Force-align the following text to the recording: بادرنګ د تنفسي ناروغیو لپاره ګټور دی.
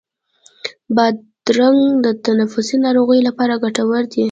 بادرنګ 0.95 1.81
د 2.05 2.07
تنفسي 2.25 2.75
ناروغیو 2.85 3.25
لپاره 3.29 3.53
ګټور 3.63 4.03
دی. 4.11 4.19